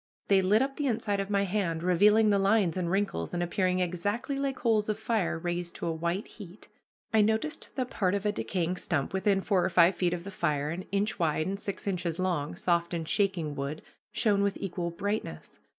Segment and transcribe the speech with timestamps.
[0.29, 3.81] They lit up the inside of my hand, revealing the lines and wrinkles, and appearing
[3.81, 6.69] exactly like coals of fire raised to a white heat.
[7.13, 10.31] I noticed that part of a decayed stump within four or five feet of the
[10.31, 14.89] fire, an inch wide and six inches long, soft and shaking wood, shone with equal
[14.89, 15.59] brightness.